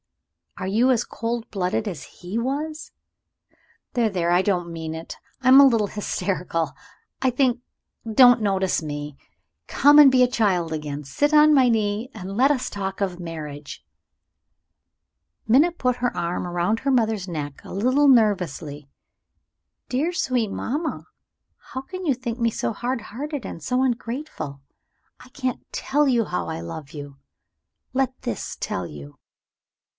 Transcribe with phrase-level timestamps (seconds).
[0.57, 2.91] Are you as cold blooded as he was?
[3.93, 4.09] There!
[4.09, 4.31] there!
[4.31, 6.73] I don't mean it; I am a little hysterical,
[7.21, 7.61] I think
[8.11, 9.15] don't notice me.
[9.67, 11.03] Come and be a child again.
[11.03, 13.85] Sit on my knee, and let us talk of your marriage."
[15.47, 18.89] Minna put her arm round her mother's neck a little nervously.
[19.87, 21.05] "Dear, sweet mamma,
[21.73, 24.61] how can you think me so hard hearted and so ungrateful?
[25.19, 27.19] I can't tell you how I love you!
[27.93, 29.17] Let this tell you."